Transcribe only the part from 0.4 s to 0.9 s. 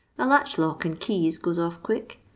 lock